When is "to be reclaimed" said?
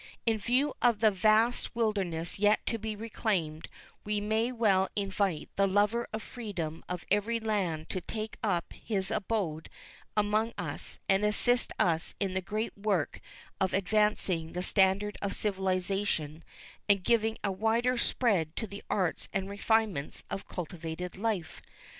2.65-3.67